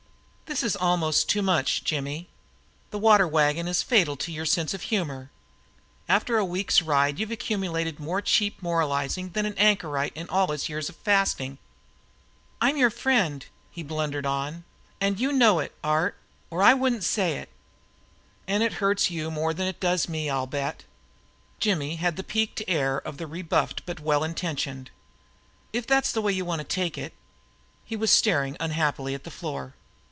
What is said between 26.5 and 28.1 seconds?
to take it" he